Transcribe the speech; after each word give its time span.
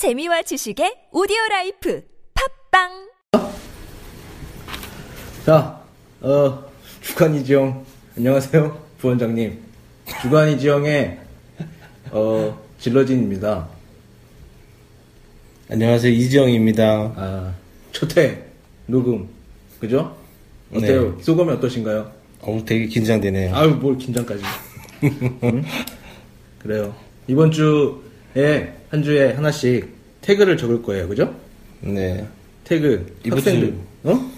재미와 0.00 0.40
지식의 0.40 1.12
오디오 1.12 1.36
life 1.50 2.02
팟빵 2.72 2.88
자, 5.44 5.82
어, 6.22 6.64
주간이 7.02 7.44
지영. 7.44 7.84
안녕하세요. 8.16 8.80
부원장님. 8.96 9.58
주간이 10.22 10.58
지영의, 10.58 11.20
어, 12.12 12.58
질러진입니다. 12.78 13.68
안녕하세요 15.70 16.10
이지영입니다. 16.14 17.12
아, 17.16 17.54
첫회 17.92 18.42
녹음. 18.86 19.28
그죠? 19.80 20.16
어때요? 20.72 21.14
네. 21.18 21.22
소감이 21.22 21.52
어떠신가요? 21.52 22.10
어우 22.40 22.64
되게 22.64 22.86
긴장되네요. 22.86 23.54
아유, 23.54 23.68
뭘 23.74 23.98
긴장까지. 23.98 24.42
응? 25.44 25.62
그래요. 26.58 26.94
이번 27.26 27.50
주 27.50 28.08
에, 28.36 28.72
한 28.90 29.02
주에 29.02 29.32
하나씩 29.32 29.88
태그를 30.20 30.56
적을 30.56 30.82
거예요. 30.82 31.08
그죠? 31.08 31.34
네. 31.80 32.26
태그. 32.64 33.18
학생들. 33.28 33.74
어? 34.04 34.30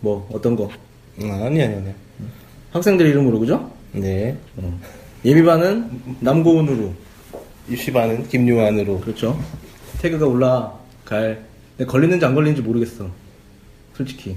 뭐, 0.00 0.28
어떤 0.32 0.56
거? 0.56 0.70
아, 1.22 1.44
아니 1.46 1.62
아니 1.62 1.74
아니. 1.74 1.94
학생들 2.72 3.06
이름으로, 3.06 3.38
그죠? 3.38 3.70
네. 3.92 4.36
어. 4.56 4.80
예비반은 5.24 6.18
남고은으로. 6.20 6.94
입시반은 7.68 8.28
김유한으로. 8.28 9.00
그렇죠. 9.00 9.38
태그가 10.00 10.26
올라갈. 10.26 11.44
근데 11.76 11.90
걸리는지 11.90 12.24
안 12.24 12.34
걸리는지 12.34 12.62
모르겠어. 12.62 13.10
솔직히. 13.94 14.36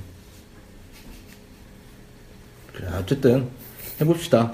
그래, 2.74 2.88
어쨌든, 3.00 3.48
해봅시다. 4.00 4.54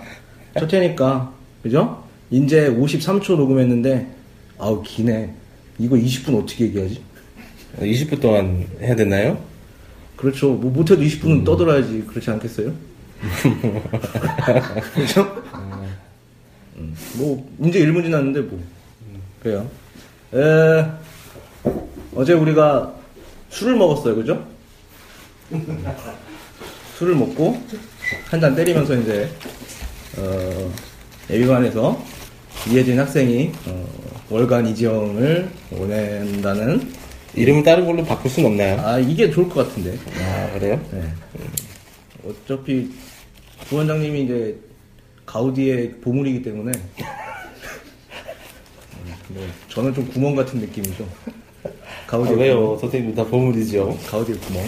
첫째니까, 0.58 1.33
그죠? 1.63 2.06
이제 2.30 2.70
53초 2.70 3.36
녹음했는데, 3.38 4.08
아우, 4.58 4.81
기네. 4.84 5.34
이거 5.80 5.95
20분 5.95 6.41
어떻게 6.44 6.66
얘기하지? 6.66 7.02
20분 7.80 8.20
동안 8.22 8.67
해야 8.81 8.95
되나요? 8.95 9.41
그렇죠. 10.16 10.53
뭐, 10.53 10.72
못해도 10.72 11.02
20분은 11.02 11.45
떠들어야지. 11.45 12.06
그렇지 12.08 12.30
않겠어요? 12.31 12.73
그죠? 14.94 15.44
음, 16.78 16.95
뭐, 17.17 17.50
이제 17.64 17.80
1분 17.86 18.03
지났는데, 18.03 18.41
뭐. 18.41 18.59
그래요. 19.41 19.69
에, 20.34 20.86
어제 22.16 22.34
우리가 22.34 22.94
술을 23.50 23.75
먹었어요. 23.75 24.16
그죠? 24.16 24.45
술을 26.97 27.16
먹고, 27.16 27.62
한 28.30 28.41
잔 28.41 28.56
때리면서 28.56 28.95
이제, 28.95 29.30
어, 30.17 30.73
예비반에서 31.30 32.02
이혜진 32.70 33.00
학생이, 33.00 33.52
어, 33.67 33.88
월간 34.30 34.67
이지영을 34.67 35.50
보낸다는, 35.69 36.92
이름을 37.36 37.64
다른 37.64 37.86
걸로 37.86 38.03
바꿀 38.03 38.31
순 38.31 38.45
없나요? 38.45 38.80
아, 38.81 38.97
이게 38.97 39.30
좋을 39.30 39.47
것 39.50 39.67
같은데. 39.67 39.97
아 40.19 40.52
그래요? 40.53 40.81
네. 40.92 41.03
어차피 42.25 42.89
부원장님이 43.69 44.23
이제 44.23 44.58
가우디의 45.25 45.95
보물이기 46.02 46.42
때문에 46.42 46.72
음, 46.72 47.06
뭐 49.30 49.45
저는 49.69 49.94
좀 49.94 50.08
구멍 50.09 50.36
같은 50.36 50.59
느낌이죠. 50.59 51.08
아, 51.64 51.69
가우디의 52.08 52.39
왜요? 52.39 52.78
선생님 52.80 53.14
다 53.14 53.23
보물이죠. 53.25 53.84
구멍, 53.86 54.00
가우디의 54.08 54.39
구멍. 54.39 54.64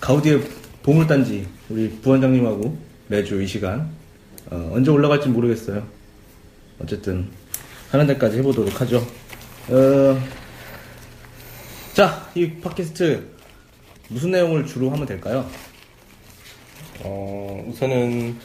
가우디의 0.00 0.42
보물단지 0.82 1.46
우리 1.68 1.90
부원장님하고 2.00 2.76
매주 3.08 3.42
이 3.42 3.46
시간 3.46 3.90
어, 4.50 4.70
언제 4.74 4.90
올라갈지 4.90 5.28
모르겠어요. 5.28 5.86
어쨌든 6.82 7.28
하는 7.90 8.06
데까지 8.06 8.38
해보도록 8.38 8.80
하죠. 8.80 9.06
어, 9.68 10.20
자, 11.94 12.28
이 12.34 12.50
팟캐스트 12.60 13.26
무슨 14.08 14.30
내용을 14.32 14.66
주로 14.66 14.90
하면 14.90 15.06
될까요? 15.06 15.48
어 17.02 17.64
우선은 17.68 18.36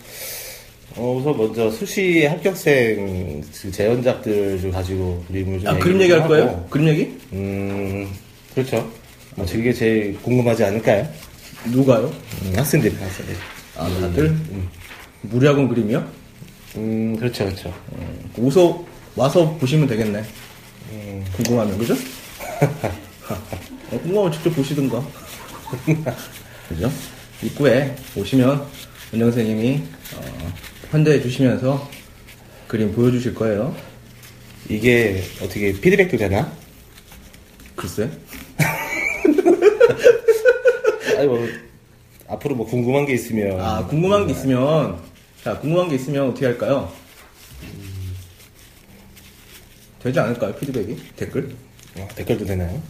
어 0.95 1.17
우선 1.19 1.35
먼저 1.38 1.69
수시 1.71 2.25
합격생 2.25 3.41
그 3.61 3.71
재현작들을 3.71 4.71
가지고 4.71 5.23
그림을 5.27 5.59
좀 5.59 5.67
아, 5.67 5.77
그림 5.77 5.99
얘기할 6.01 6.21
하고. 6.21 6.29
거예요? 6.29 6.67
그림 6.69 6.88
얘기? 6.88 7.17
음 7.33 8.09
그렇죠. 8.53 8.89
뭐 9.35 9.45
그게 9.45 9.73
제일 9.73 10.17
궁금하지 10.21 10.63
않을까요? 10.63 11.05
누가요? 11.65 12.05
음, 12.44 12.53
학생들이 12.55 12.95
학생들. 12.95 13.35
아, 13.75 13.89
다들? 13.99 14.33
무리학원 15.30 15.68
그림이요? 15.69 16.06
음 16.78 17.16
그렇죠 17.18 17.46
그렇죠. 17.46 17.74
음, 17.97 18.30
오서 18.38 18.84
와서 19.16 19.56
보시면 19.58 19.88
되겠네. 19.88 20.24
음. 20.91 21.25
궁금하면, 21.34 21.78
그죠? 21.78 21.94
어, 23.91 24.00
궁금하면 24.02 24.31
직접 24.31 24.50
보시든가. 24.52 25.03
그죠? 26.69 26.91
입구에 27.41 27.96
오시면 28.16 28.66
원장 29.12 29.31
선생님이 29.31 29.81
어, 30.18 30.53
환대해 30.91 31.22
주시면서 31.22 31.90
그림 32.68 32.94
보여주실 32.94 33.34
거예요. 33.36 33.75
이게 34.68 35.24
어떻게 35.42 35.72
피드백도 35.80 36.18
되나? 36.18 36.52
글쎄. 37.75 38.09
아니 41.18 41.28
뭐 41.28 41.47
앞으로 42.28 42.56
뭐 42.56 42.66
궁금한 42.66 43.06
게 43.06 43.13
있으면 43.13 43.59
아, 43.62 43.86
궁금한 43.86 44.25
게 44.28 44.34
있으면, 44.34 44.97
자, 45.45 45.56
궁금한 45.59 45.88
게 45.89 45.94
있으면 45.94 46.29
어떻게 46.29 46.47
할까요? 46.47 46.91
되지 50.01 50.19
않을까요? 50.19 50.56
피드백이? 50.56 50.97
댓글? 51.16 51.56
어, 52.00 52.07
댓글도 52.16 52.45
되나요? 52.45 52.81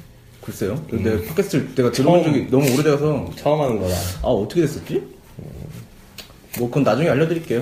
글쎄요. 0.42 0.82
근데 0.90 1.22
팟캐스트 1.26 1.76
내가 1.76 1.92
들어본 1.92 2.20
음. 2.20 2.24
처음. 2.24 2.34
적이 2.34 2.50
너무 2.50 2.74
오래돼서 2.74 3.30
처음 3.36 3.60
하는 3.60 3.78
거라. 3.82 3.94
아 4.22 4.28
어떻게 4.28 4.62
됐었지? 4.62 5.04
뭐 6.58 6.70
그건 6.70 6.84
나중에 6.84 7.10
알려드릴게요. 7.10 7.62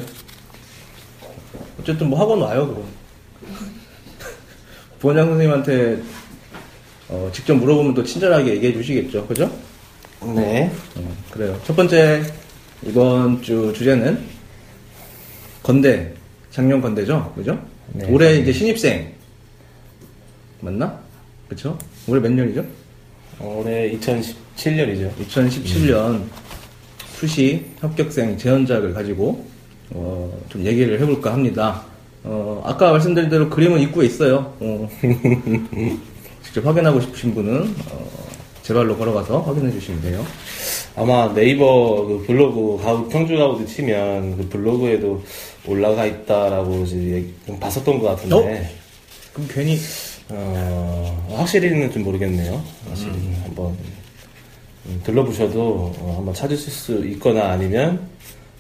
어쨌든 1.80 2.12
뭐 2.12 2.20
학원 2.20 2.42
와요 2.42 2.68
그럼. 2.68 2.86
부원장 5.00 5.26
선생님한테 5.26 6.04
어, 7.10 7.32
직접 7.34 7.56
물어보면 7.56 7.96
또 7.96 8.04
친절하게 8.04 8.52
얘기해 8.58 8.74
주시겠죠, 8.74 9.26
그죠? 9.26 9.52
네. 10.36 10.72
음, 10.98 11.18
그래요. 11.32 11.60
첫 11.66 11.76
번째 11.76 12.32
이번 12.86 13.42
주 13.42 13.74
주제는 13.76 14.33
건대 15.64 16.14
작년 16.52 16.82
건대죠, 16.82 17.34
그죠? 17.36 17.58
네. 17.94 18.06
올해 18.12 18.38
이제 18.38 18.52
신입생 18.52 19.14
맞나? 20.60 21.00
그쵸? 21.48 21.78
올해 22.08 22.22
몇 22.22 22.32
년이죠? 22.32 22.66
올해 23.40 23.92
2017년이죠. 23.98 25.12
2017년 25.16 26.22
수시 27.16 27.66
합격생 27.80 28.38
재현작을 28.38 28.94
가지고 28.94 29.46
어, 29.92 30.38
좀 30.50 30.66
얘기를 30.66 31.00
해볼까 31.00 31.34
합니다. 31.34 31.84
어, 32.24 32.62
아까 32.66 32.92
말씀드린 32.92 33.30
대로 33.30 33.50
그림은 33.50 33.80
입구에 33.82 34.06
있어요. 34.06 34.54
어, 34.60 34.90
직접 36.44 36.66
확인하고 36.66 37.02
싶으신 37.02 37.34
분은 37.34 37.76
어, 37.92 38.10
제 38.62 38.74
발로 38.74 38.98
걸어가서 38.98 39.42
확인해 39.42 39.72
주시면 39.72 40.02
돼요. 40.02 40.26
아마 40.96 41.34
네이버 41.34 42.06
그 42.06 42.24
블로그 42.28 42.82
가우 42.84 43.08
평주 43.10 43.36
가우드 43.36 43.66
치면 43.66 44.38
그 44.38 44.50
블로그에도 44.50 45.24
올라가 45.66 46.06
있다라고 46.06 46.84
이제 46.84 47.26
봤었던 47.60 48.00
것 48.00 48.08
같은데. 48.10 48.76
그럼 49.34 49.48
괜히 49.52 49.80
어, 50.30 51.28
확실히는 51.38 51.92
좀 51.92 52.04
모르겠네요. 52.04 52.64
확실히 52.88 53.12
한번 53.44 53.76
음, 54.86 55.02
들러보셔도 55.04 55.94
어, 56.00 56.16
한번 56.18 56.34
찾으실 56.34 56.72
수 56.72 57.06
있거나 57.08 57.52
아니면 57.52 58.08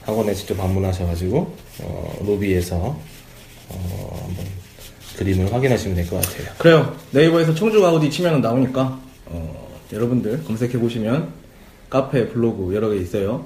학원에 0.01 0.33
직접 0.33 0.55
방문하셔가지고 0.55 1.55
어, 1.81 2.17
로비에서 2.25 2.75
어, 3.69 4.19
한번 4.27 4.45
그림을 5.17 5.53
확인하시면 5.53 5.95
될 5.95 6.07
것 6.09 6.21
같아요. 6.21 6.47
그래요. 6.57 6.95
네이버에서 7.11 7.53
청주 7.53 7.81
가우디 7.81 8.09
치면 8.09 8.41
나오니까 8.41 8.99
어, 9.27 9.69
여러분들 9.91 10.43
검색해 10.45 10.79
보시면 10.79 11.31
카페, 11.89 12.27
블로그 12.29 12.73
여러 12.73 12.89
개 12.89 12.97
있어요. 12.97 13.45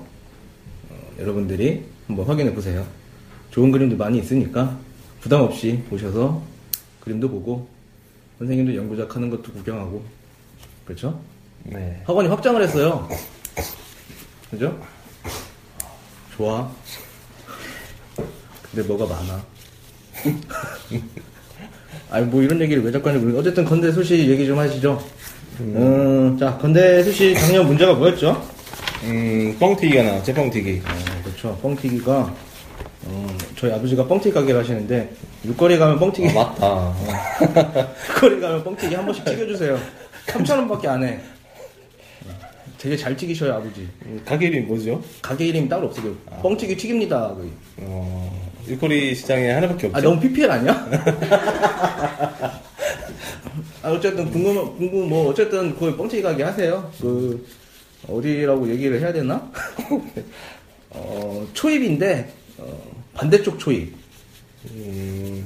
어, 0.89 0.95
여러분들이 1.19 1.83
한번 2.07 2.25
확인해 2.25 2.53
보세요. 2.53 2.85
좋은 3.57 3.71
그림도 3.71 3.97
많이 3.97 4.19
있으니까 4.19 4.77
부담 5.19 5.41
없이 5.41 5.81
오셔서 5.91 6.43
그림도 6.99 7.27
보고 7.27 7.67
선생님도 8.37 8.75
연구작 8.75 9.15
하는 9.15 9.31
것도 9.31 9.51
구경하고 9.51 10.03
그렇죠? 10.85 11.19
네. 11.63 11.99
학원이 12.05 12.29
확장을 12.29 12.61
했어요. 12.61 13.09
그죠? 14.51 14.79
좋아. 16.35 16.71
근데 18.69 18.87
뭐가 18.87 19.07
많아. 19.07 19.43
아니 22.11 22.25
뭐 22.27 22.43
이런 22.43 22.61
얘기를 22.61 22.83
왜 22.83 22.91
자꾸 22.91 23.09
하는지 23.09 23.25
모르겠 23.25 23.39
어쨌든 23.39 23.65
건대 23.65 23.91
수시 23.91 24.29
얘기 24.29 24.45
좀 24.45 24.59
하시죠. 24.59 25.03
음, 25.61 26.37
자 26.39 26.55
건대 26.59 27.01
수시 27.01 27.33
작년 27.33 27.65
문제가 27.65 27.95
뭐였죠? 27.95 28.39
음, 29.05 29.57
뻥튀기가 29.59 30.03
나왔죠, 30.03 30.31
뻥튀기. 30.35 30.83
어, 30.85 31.23
그렇죠. 31.23 31.57
뻥튀기가 31.63 32.35
어, 33.07 33.37
저희 33.57 33.71
아버지가 33.73 34.05
뻥튀기 34.07 34.33
가게를 34.33 34.59
하시는데 34.61 35.09
육거리 35.45 35.79
가면 35.79 35.97
뻥튀기 35.99 36.29
아, 36.29 36.33
맞다. 36.33 36.93
육거리 38.09 38.39
가면 38.39 38.63
뻥튀기 38.63 38.93
한 38.93 39.03
번씩 39.05 39.25
튀겨주세요. 39.25 39.79
3천 40.27 40.51
원밖에 40.59 40.87
안 40.87 41.03
해. 41.03 41.19
되게 42.77 42.95
잘 42.95 43.17
튀기셔요 43.17 43.53
아버지. 43.55 43.89
음, 44.05 44.21
가게 44.23 44.45
이름이 44.47 44.67
뭐죠? 44.67 45.01
가게 45.23 45.47
이름 45.47 45.65
이 45.65 45.69
따로 45.69 45.87
없어요. 45.87 46.13
뻥튀기 46.43 46.77
튀깁니다. 46.77 47.33
거의. 47.33 47.49
어, 47.77 48.51
일거리 48.67 49.15
시장에 49.15 49.49
하나밖에 49.49 49.87
없죠. 49.87 49.97
아 49.97 50.01
너무 50.01 50.19
PPL 50.21 50.51
아니야? 50.51 50.87
아 53.81 53.89
어쨌든 53.89 54.29
궁금 54.29 54.77
궁금 54.77 55.09
뭐 55.09 55.29
어쨌든 55.29 55.75
거기 55.75 55.97
뻥튀기 55.97 56.21
가게 56.21 56.43
하세요. 56.43 56.91
그 57.01 57.43
어디라고 58.07 58.69
얘기를 58.69 58.99
해야 59.01 59.11
되나? 59.11 59.51
어 60.91 61.47
초입인데 61.53 62.29
어, 62.59 62.96
반대쪽 63.17 63.59
초입. 63.59 63.93
음, 64.71 65.45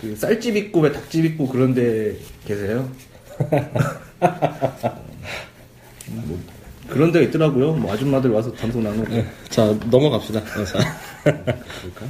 그 0.00 0.14
쌀집 0.14 0.56
있고 0.56 0.80
왜 0.80 0.92
닭집 0.92 1.24
있고 1.24 1.48
그런데 1.48 2.16
계세요? 2.46 2.88
뭐 6.08 6.38
그런 6.88 7.10
데 7.10 7.24
있더라고요. 7.24 7.72
뭐 7.72 7.92
아줌마들 7.92 8.30
와서 8.30 8.52
방송 8.52 8.82
나누고. 8.82 9.10
자, 9.48 9.74
넘어갑시다. 9.90 10.38
어, 10.40 10.64
자. 10.64 10.78
그럴까? 11.24 12.06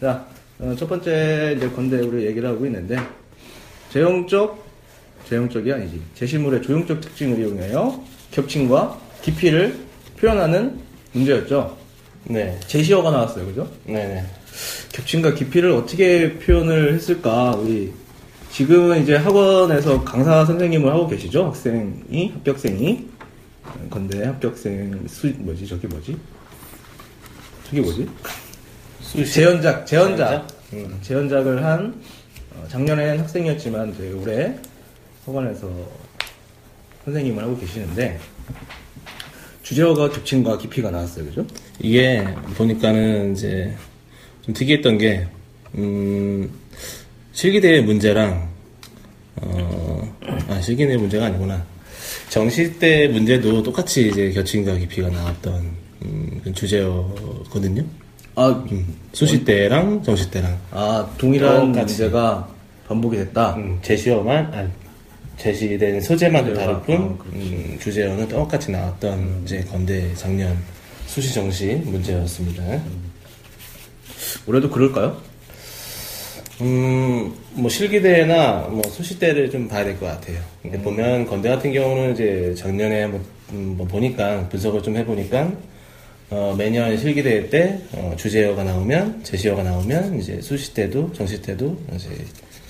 자, 0.00 0.26
어, 0.58 0.74
첫 0.76 0.88
번째 0.88 1.54
이제 1.56 1.70
건대 1.70 2.00
우리 2.00 2.26
얘기를 2.26 2.48
하고 2.48 2.66
있는데 2.66 2.96
제형적, 3.90 4.64
제형적이 5.28 5.72
아니지. 5.72 6.02
제시물의 6.14 6.62
조형적 6.62 7.00
특징을 7.00 7.38
이용하여 7.38 8.04
겹침과 8.32 8.98
깊이를 9.22 9.78
표현하는 10.18 10.80
문제였죠. 11.12 11.83
네. 12.26 12.58
제시어가 12.66 13.10
나왔어요, 13.10 13.46
그죠? 13.46 13.70
네네. 13.84 14.24
겹침과 14.92 15.34
깊이를 15.34 15.70
어떻게 15.72 16.38
표현을 16.38 16.94
했을까? 16.94 17.52
우리 17.56 17.92
지금은 18.50 19.02
이제 19.02 19.16
학원에서 19.16 20.04
강사 20.04 20.44
선생님을 20.44 20.90
하고 20.90 21.08
계시죠? 21.08 21.46
학생이 21.46 22.32
합격생이 22.34 23.08
건대 23.90 24.24
합격생 24.24 25.06
수 25.08 25.26
뭐지 25.38 25.66
저게 25.66 25.88
뭐지? 25.88 26.16
저게 27.64 27.80
뭐지? 27.80 28.08
수시. 29.00 29.32
재연작 29.32 29.86
재연작 29.86 30.28
재연작? 30.28 30.48
음, 30.72 30.98
재연작을 31.02 31.64
한 31.64 32.00
어, 32.54 32.64
작년엔 32.68 33.18
학생이었지만 33.20 33.92
이제 33.92 34.12
올해 34.12 34.54
학원에서 35.26 35.68
선생님을 37.04 37.42
하고 37.42 37.58
계시는데 37.58 38.20
주제어가 39.62 40.10
겹침과 40.10 40.58
깊이가 40.58 40.90
나왔어요, 40.90 41.24
그죠? 41.24 41.44
이게 41.80 42.24
보니까는 42.56 43.32
이제 43.32 43.74
좀 44.42 44.54
특이했던 44.54 44.98
게, 44.98 45.26
음, 45.76 46.50
실기대의 47.32 47.82
문제랑, 47.82 48.48
어, 49.36 50.16
아, 50.48 50.60
실기대의 50.60 50.98
문제가 50.98 51.26
아니구나. 51.26 51.64
정시대 52.30 53.08
문제도 53.08 53.62
똑같이 53.62 54.08
이제 54.08 54.30
겹침과 54.32 54.76
깊이가 54.76 55.08
나왔던, 55.08 55.54
음, 56.04 56.40
그 56.44 56.52
주제어거든요. 56.52 57.84
아, 58.36 58.48
음, 58.70 58.94
수시대랑 59.12 60.02
정시대랑. 60.02 60.58
아 60.72 61.08
동일한 61.18 61.72
똑같이. 61.72 62.02
문제가 62.02 62.48
반복이 62.88 63.16
됐다. 63.16 63.54
음, 63.56 63.78
제시어만, 63.82 64.52
아, 64.54 64.68
제시된 65.38 66.00
소재만 66.00 66.44
좀 66.46 66.54
다를 66.54 66.80
뿐, 66.82 66.94
아, 67.18 67.22
그렇지. 67.24 67.48
음, 67.48 67.78
주제어는 67.80 68.28
똑같이 68.28 68.70
나왔던 68.70 69.42
이제 69.44 69.60
건대 69.70 70.12
작년 70.14 70.56
수시 71.06 71.32
정시 71.34 71.74
문제였습니다. 71.84 72.82
올해도 74.46 74.70
그럴까요? 74.70 75.20
음, 76.60 77.34
뭐 77.52 77.68
실기대나 77.68 78.68
뭐 78.70 78.82
수시대를 78.88 79.50
좀 79.50 79.68
봐야 79.68 79.84
될 79.84 79.98
것 79.98 80.06
같아요. 80.06 80.38
근데 80.62 80.80
보면 80.80 81.26
건대 81.26 81.48
같은 81.48 81.72
경우는 81.72 82.12
이제 82.12 82.54
작년에 82.56 83.06
뭐, 83.08 83.20
음, 83.52 83.74
뭐 83.76 83.86
보니까 83.86 84.48
분석을 84.48 84.82
좀 84.82 84.96
해보니까 84.96 85.52
어, 86.30 86.54
매년 86.56 86.96
실기대회 86.96 87.48
때 87.50 87.80
어, 87.92 88.14
주제어가 88.16 88.64
나오면 88.64 89.24
제시어가 89.24 89.62
나오면 89.62 90.18
이제 90.20 90.40
수시 90.40 90.72
때도 90.74 91.12
정시 91.12 91.42
때도 91.42 91.76
이제 91.94 92.08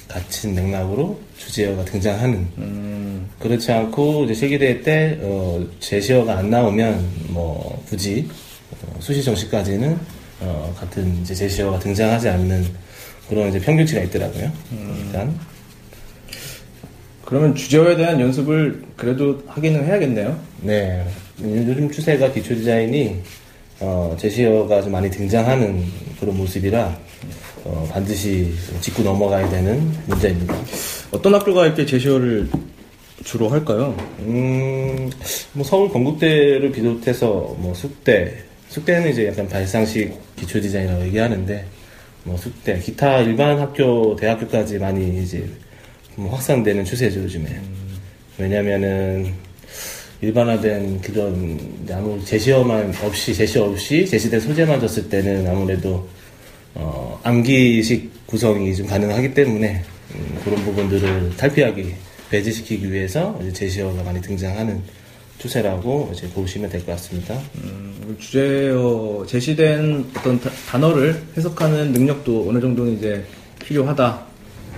같은 0.09 0.55
맥락으로 0.55 1.19
주제어가 1.39 1.85
등장하는. 1.85 2.47
음, 2.59 3.29
그렇지 3.39 3.73
않고 3.73 4.25
이제 4.25 4.35
실기대회 4.35 4.83
때 4.83 5.19
어, 5.23 5.65
제시어가 5.81 6.39
안 6.39 6.51
나오면 6.51 7.09
뭐 7.29 7.83
굳이 7.89 8.29
어, 8.71 8.97
수시 9.01 9.23
정시까지는 9.23 9.99
어, 10.41 10.75
같은 10.79 11.21
이제 11.23 11.35
제시어가 11.35 11.79
등장하지 11.79 12.29
않는 12.29 12.65
그런 13.29 13.49
이제 13.49 13.59
평균치가 13.59 14.03
있더라고요. 14.03 14.53
일단. 15.06 15.39
그러면 17.25 17.55
주제어에 17.55 17.97
대한 17.97 18.21
연습을 18.21 18.83
그래도 18.97 19.43
하기는 19.47 19.87
해야겠네요. 19.87 20.39
네. 20.61 21.06
요즘 21.41 21.91
추세가 21.91 22.31
기초 22.31 22.55
디자인이 22.55 23.23
어, 23.81 24.15
제시어가 24.19 24.83
좀 24.83 24.93
많이 24.93 25.11
등장하는 25.11 25.85
그런 26.21 26.37
모습이라 26.37 26.97
어, 27.64 27.88
반드시 27.90 28.52
짚고 28.81 29.02
넘어가야 29.02 29.49
되는 29.49 29.90
문제입니다. 30.06 30.55
어떤 31.11 31.34
학교가 31.34 31.66
이렇게 31.66 31.87
제시어를 31.87 32.49
주로 33.25 33.49
할까요? 33.49 33.96
음, 34.20 35.11
뭐 35.52 35.64
서울 35.64 35.88
건국대를 35.88 36.70
비롯해서 36.72 37.56
뭐 37.58 37.72
숙대, 37.75 38.34
숙대는 38.69 39.11
이제 39.11 39.28
약간 39.28 39.49
발상식 39.49 40.37
기초 40.37 40.61
디자인이라고 40.61 41.05
얘기하는데 41.06 41.64
뭐 42.25 42.37
숙대, 42.37 42.78
기타 42.78 43.20
일반 43.20 43.58
학교, 43.58 44.14
대학교까지 44.17 44.78
많이 44.78 45.22
이제 45.22 45.49
뭐 46.17 46.32
확산되는 46.32 46.84
추세죠 46.84 47.20
요즘에. 47.20 47.60
왜냐면은 48.37 49.32
일반화된 50.20 51.00
그런 51.00 51.58
아무 51.90 52.22
제시어만 52.25 52.93
없이 53.02 53.34
제시어 53.34 53.64
없이 53.64 54.06
제시된 54.06 54.40
소재만 54.40 54.81
줬을 54.81 55.08
때는 55.08 55.46
아무래도 55.46 56.06
어, 56.75 57.21
암기식 57.23 58.26
구성이 58.26 58.75
좀 58.75 58.87
가능하기 58.87 59.35
때문에 59.35 59.82
음, 60.15 60.41
그런 60.44 60.62
부분들을 60.65 61.37
탈피하기 61.37 61.94
배제시키기 62.31 62.93
위해서 62.93 63.38
이제 63.43 63.53
제시어가 63.53 64.03
많이 64.03 64.21
등장하는 64.21 64.81
추세라고 65.38 66.11
이제 66.15 66.29
보시면 66.31 66.71
될 66.71 66.81
것 66.85 66.93
같습니다. 66.93 67.38
음, 67.62 68.17
주제어 68.19 69.25
제시된 69.26 70.06
어떤 70.17 70.41
다- 70.41 70.50
단어를 70.69 71.21
해석하는 71.37 71.93
능력도 71.93 72.49
어느 72.49 72.61
정도는 72.61 72.97
이제 72.99 73.25
필요하다 73.65 74.27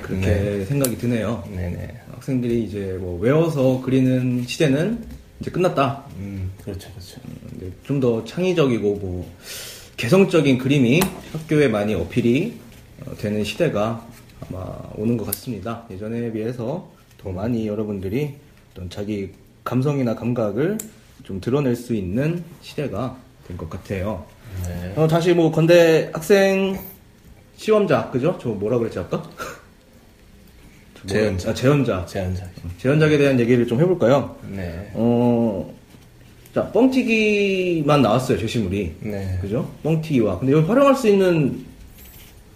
그렇게 0.03 0.65
생각이 0.67 0.97
드네요. 0.99 1.45
네네. 1.55 1.89
학생들이 2.13 2.65
이제 2.65 2.97
뭐 3.01 3.19
외워서 3.21 3.81
그리는 3.85 4.45
시대는 4.47 4.99
이제 5.41 5.51
끝났다. 5.51 6.05
음, 6.19 6.51
그렇죠, 6.65 6.89
그렇죠. 6.91 7.21
좀더 7.85 8.25
창의적이고 8.25 8.95
뭐 8.97 9.31
개성적인 9.97 10.59
그림이 10.59 11.01
학교에 11.33 11.69
많이 11.69 11.95
어필이 11.95 12.55
어, 13.07 13.15
되는 13.17 13.45
시대가 13.45 14.07
아마 14.41 14.77
오는 14.95 15.17
것 15.17 15.25
같습니다. 15.27 15.85
예전에 15.91 16.31
비해서 16.33 16.91
더 17.19 17.31
많이 17.31 17.67
여러분들이 17.67 18.35
어떤 18.73 18.91
자기 18.91 19.31
감성이나 19.65 20.15
감각을 20.15 20.79
좀 21.25 21.41
드러낼 21.41 21.75
수 21.77 21.95
있는 21.95 22.45
시대가 22.63 23.17
된 23.49 23.57
것 23.57 23.71
같아요. 23.71 24.25
네. 24.67 24.93
어, 24.97 25.07
다시 25.09 25.33
뭐 25.33 25.51
건대 25.51 26.11
학생 26.13 26.79
시험작 27.57 28.13
그죠? 28.13 28.39
저 28.41 28.51
뭐라 28.51 28.79
그랬지 28.79 28.99
아까? 28.99 29.23
재연작. 31.07 31.51
아, 31.51 31.55
재연작. 31.55 32.09
제한자. 32.09 32.45
재연작에 32.79 33.17
대한 33.17 33.39
얘기를 33.39 33.67
좀 33.67 33.81
해볼까요? 33.81 34.37
네. 34.49 34.91
어, 34.95 35.73
자, 36.57 36.73
뻥튀기만 36.73 38.01
나왔어요, 38.01 38.39
제시물이. 38.39 38.93
네. 39.01 39.39
그죠? 39.43 39.71
뻥튀기와. 39.83 40.39
근데 40.39 40.55
여기 40.55 40.67
활용할 40.67 40.95
수 40.95 41.07
있는 41.07 41.67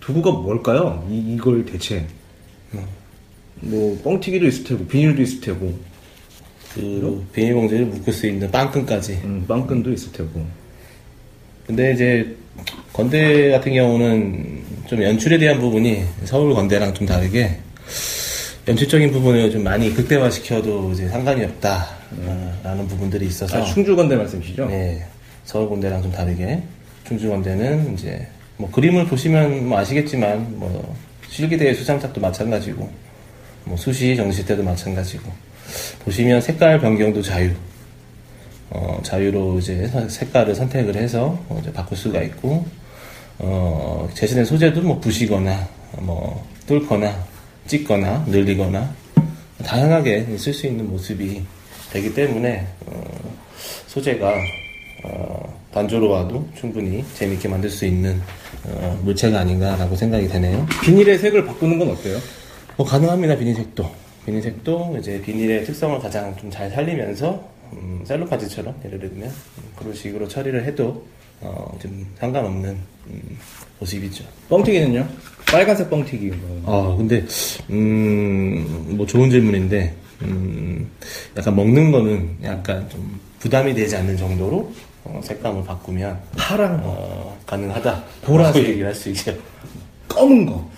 도구가 0.01 0.31
뭘까요? 0.31 1.07
이, 1.11 1.35
이걸 1.35 1.67
대체. 1.67 2.07
뭐, 3.57 4.01
뻥튀기도 4.03 4.47
있을 4.47 4.65
테고, 4.65 4.87
비닐도 4.87 5.21
있을 5.21 5.43
테고, 5.43 5.79
그 6.73 7.27
비닐봉지를 7.35 7.85
묶을 7.85 8.11
수 8.11 8.27
있는 8.27 8.51
빵끈까지. 8.51 9.21
음, 9.25 9.45
빵끈도 9.47 9.93
있을 9.93 10.13
테고. 10.13 10.47
근데 11.67 11.93
이제 11.93 12.35
건대 12.95 13.51
같은 13.51 13.75
경우는 13.75 14.63
좀 14.87 15.03
연출에 15.03 15.37
대한 15.37 15.61
부분이 15.61 16.05
서울 16.25 16.55
건대랑 16.55 16.95
좀 16.95 17.07
다르게 17.07 17.59
연출적인 18.69 19.11
부분을 19.11 19.51
좀 19.51 19.65
많이 19.65 19.93
극대화시켜도 19.95 20.93
이제 20.93 21.09
상관이 21.09 21.45
없다라는 21.45 22.87
부분들이 22.89 23.27
있어서. 23.27 23.59
아, 23.59 23.65
충주건대 23.65 24.17
말씀이시죠? 24.17 24.67
네, 24.67 25.05
서울 25.45 25.69
건대랑 25.69 26.03
좀 26.03 26.13
다르게. 26.13 26.63
충주 27.07 27.29
건대는 27.29 27.95
이제 27.95 28.27
뭐 28.57 28.71
그림을 28.71 29.07
보시면 29.07 29.69
뭐 29.69 29.79
아시겠지만 29.79 30.59
뭐 30.59 30.95
실기대 31.29 31.73
수상작도 31.75 32.21
마찬가지고 32.21 32.89
뭐 33.65 33.77
수시 33.77 34.15
정시 34.17 34.45
때도 34.45 34.63
마찬가지고. 34.63 35.31
보시면 36.05 36.41
색깔 36.41 36.81
변경도 36.81 37.23
자유. 37.23 37.51
어, 38.73 39.01
자유로 39.03 39.59
이제 39.59 39.87
선- 39.89 40.09
색깔을 40.09 40.55
선택을 40.55 40.95
해서 40.97 41.37
어, 41.49 41.59
이제 41.61 41.73
바꿀 41.73 41.99
수가 41.99 42.23
있고 42.23 42.65
어, 43.39 44.09
제시된 44.15 44.45
소재도 44.45 44.83
뭐 44.83 45.01
부시거나, 45.01 45.67
뭐, 45.99 46.47
뚫거나, 46.67 47.25
찢거나, 47.81 48.25
늘리거나, 48.27 48.93
다양하게 49.65 50.37
쓸 50.37 50.53
수 50.53 50.67
있는 50.67 50.91
모습이 50.91 51.41
되기 51.93 52.13
때문에, 52.13 52.67
어, 52.87 53.37
소재가, 53.87 54.35
어, 55.05 55.61
단조로와도 55.73 56.49
충분히 56.59 57.05
재밌게 57.15 57.47
만들 57.47 57.71
수 57.71 57.87
있는, 57.87 58.21
어, 58.65 59.01
물체가 59.05 59.39
아닌가라고 59.39 59.95
생각이 59.95 60.27
되네요. 60.27 60.67
비닐의 60.83 61.19
색을 61.19 61.47
바꾸는 61.47 61.79
건 61.79 61.91
어때요? 61.91 62.19
뭐 62.77 62.85
가능합니다 62.85 63.37
비닐색도 63.37 63.89
비닐색도 64.27 64.97
이제 64.99 65.21
비닐의 65.23 65.65
특성을 65.65 65.97
가장 66.01 66.35
좀 66.39 66.51
잘 66.51 66.71
살리면서 66.71 67.49
음, 67.73 68.03
셀로파지처럼 68.05 68.75
예를 68.85 68.99
들면 68.99 69.29
음, 69.29 69.63
그런 69.77 69.95
식으로 69.95 70.27
처리를 70.27 70.65
해도 70.65 71.05
어, 71.41 71.79
좀 71.81 72.07
상관없는 72.19 72.77
음, 73.07 73.39
모습이죠. 73.79 74.25
뻥튀기는요? 74.49 75.07
빨간색 75.51 75.89
뻥튀기. 75.91 76.27
뭐. 76.27 76.63
아 76.67 76.97
근데 76.97 77.25
음뭐 77.71 79.07
좋은 79.07 79.31
질문인데 79.31 79.95
음 80.23 80.91
약간 81.37 81.57
먹는 81.57 81.91
거는 81.93 82.37
약간 82.45 82.89
좀 82.91 83.19
부담이 83.39 83.75
되지 83.75 83.97
않는 83.97 84.17
정도로 84.17 84.71
어, 85.05 85.19
색감을 85.25 85.65
바꾸면 85.65 86.21
파란 86.37 86.83
거, 86.83 86.89
어, 86.89 87.39
가능하다. 87.47 88.05
보라색. 88.23 88.65
얘기를 88.69 88.87
할 88.89 88.95
수 88.95 89.09
있죠. 89.11 89.35
검은 90.09 90.45
거, 90.45 90.71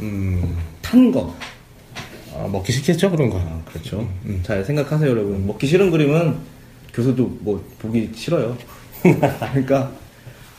음탄 0.00 1.12
거. 1.12 1.34
아, 2.34 2.46
먹기 2.48 2.72
싫겠죠 2.72 3.10
그런 3.12 3.30
거. 3.30 3.38
아, 3.38 3.62
그렇죠. 3.66 4.06
잘 4.42 4.64
생각하세요, 4.64 5.08
여러분. 5.08 5.46
먹기 5.46 5.66
싫은 5.66 5.90
그림은 5.90 6.36
교수도 6.92 7.26
뭐 7.40 7.64
보기 7.78 8.10
싫어요. 8.14 8.56
그러니까 9.52 9.92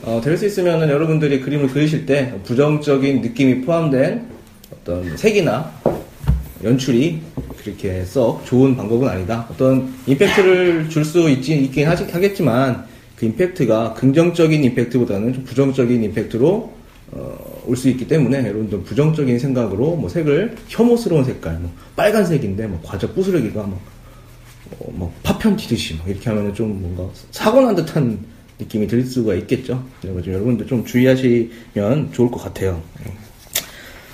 어, 0.02 0.20
될 0.22 0.36
수 0.38 0.46
있으면 0.46 0.88
여러분들이 0.88 1.40
그림을 1.40 1.68
그리실 1.68 2.06
때 2.06 2.32
부정적인 2.44 3.20
느낌이 3.20 3.62
포함된 3.62 4.26
어떤 4.72 5.16
색이나 5.16 5.72
연출이 6.62 7.20
그렇게 7.58 8.04
썩 8.04 8.44
좋은 8.46 8.76
방법은 8.76 9.08
아니다. 9.08 9.46
어떤 9.50 9.92
임팩트를 10.06 10.88
줄 10.88 11.04
수 11.04 11.28
있긴 11.28 11.86
하지, 11.88 12.04
하겠지만 12.04 12.86
그 13.16 13.26
임팩트가 13.26 13.94
긍정적인 13.94 14.62
임팩트보다는 14.64 15.32
좀 15.34 15.44
부정적인 15.44 16.04
임팩트로 16.04 16.72
어, 17.10 17.62
올 17.66 17.76
수 17.76 17.88
있기 17.88 18.06
때문에 18.06 18.38
여러분들 18.46 18.82
부정적인 18.82 19.38
생각으로 19.38 19.96
뭐 19.96 20.08
색을 20.08 20.56
혐오스러운 20.68 21.24
색깔, 21.24 21.58
뭐 21.58 21.70
빨간색인데 21.96 22.66
뭐 22.66 22.80
과자 22.84 23.06
부스러기가 23.08 23.62
막 23.62 23.78
어, 24.80 24.90
뭐 24.92 25.12
파편 25.22 25.56
튀듯이 25.56 25.96
막 25.96 26.08
이렇게 26.08 26.30
하면 26.30 26.54
좀 26.54 26.80
뭔가 26.80 27.12
사고 27.30 27.60
난 27.60 27.74
듯한 27.74 28.18
느낌이 28.58 28.86
들 28.86 29.04
수가 29.04 29.34
있겠죠. 29.34 29.84
그래서 30.00 30.32
여러분들 30.32 30.66
좀 30.66 30.84
주의하시면 30.84 32.12
좋을 32.12 32.30
것 32.30 32.42
같아요. 32.42 32.82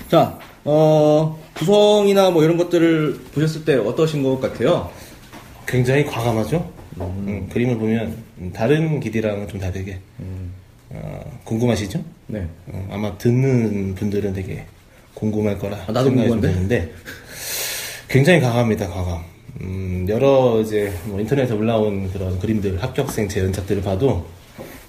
자, 0.09 0.37
어, 0.63 1.39
구성이나 1.55 2.29
뭐 2.29 2.43
이런 2.43 2.57
것들을 2.57 3.19
보셨을 3.33 3.65
때 3.65 3.75
어떠신 3.75 4.23
것 4.23 4.39
같아요? 4.39 4.91
굉장히 5.67 6.05
과감하죠. 6.05 6.71
음, 6.99 7.49
그림을 7.51 7.77
보면 7.77 8.17
음, 8.37 8.51
다른 8.53 8.99
길이랑은 8.99 9.47
좀 9.47 9.59
다르게 9.59 9.99
어, 10.89 11.39
궁금하시죠? 11.43 12.03
네. 12.27 12.47
어, 12.67 12.87
아마 12.91 13.17
듣는 13.17 13.95
분들은 13.95 14.33
되게 14.33 14.65
궁금할 15.13 15.57
거라 15.57 15.77
아, 15.87 15.91
나도 15.91 16.09
생각이 16.09 16.29
궁금한데? 16.29 16.91
굉장히 18.07 18.39
과감합니다. 18.39 18.87
과감. 18.87 19.23
음, 19.61 20.05
여러 20.09 20.61
이제 20.61 20.93
뭐 21.05 21.19
인터넷에 21.19 21.53
올라온 21.53 22.11
그런 22.11 22.39
그림들 22.39 22.81
합격생 22.81 23.27
재연작들을 23.29 23.81
봐도 23.81 24.25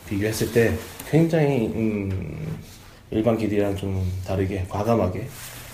비교했을 0.09 0.53
때 0.53 0.75
굉장히 1.11 1.67
음, 1.67 2.59
일반 3.11 3.39
길이랑 3.39 3.77
좀 3.77 4.11
다르게 4.27 4.65
과감하게 4.69 5.27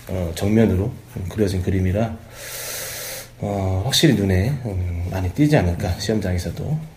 어, 0.09 0.33
정면으로 0.35 0.93
그려진 1.31 1.63
그림이라 1.63 2.17
어, 3.39 3.83
확실히 3.85 4.15
눈에 4.15 4.51
음, 4.65 5.09
많이 5.11 5.31
띄지 5.31 5.57
않을까 5.57 5.99
시험장에서도 5.99 6.93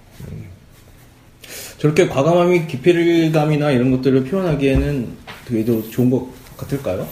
저렇게 1.77 2.07
과감함이 2.07 2.67
기필감이나 2.67 3.71
이런 3.71 3.91
것들을 3.91 4.23
표현하기에는 4.25 5.17
되게 5.45 5.65
더 5.65 5.81
좋은 5.89 6.09
것 6.09 6.27
같을까요? 6.57 7.07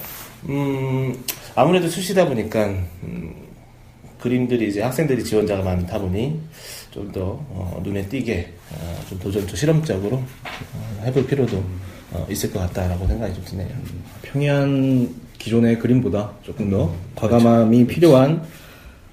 음, 0.49 1.15
아무래도 1.55 1.87
수시다 1.87 2.27
보니까, 2.27 2.65
음, 3.03 3.35
그림들이 4.23 4.69
이제 4.69 4.81
학생들이 4.81 5.21
지원자가 5.21 5.61
많다 5.63 5.99
보니, 5.99 6.39
좀 6.91 7.11
더, 7.11 7.45
어, 7.49 7.81
눈에 7.83 8.07
띄게, 8.07 8.53
어, 8.71 8.99
좀 9.09 9.19
도전, 9.19 9.45
좀 9.45 9.53
실험적으로, 9.53 10.15
어, 10.15 11.03
해볼 11.03 11.27
필요도, 11.27 11.61
어, 12.11 12.25
있을 12.29 12.53
것 12.53 12.61
같다라고 12.61 13.05
생각이 13.05 13.33
좀 13.33 13.43
드네요. 13.43 13.67
평이한 14.21 15.13
기존의 15.37 15.77
그림보다 15.77 16.31
조금 16.41 16.69
더 16.69 16.95
과감함이 17.15 17.85
필요한 17.87 18.43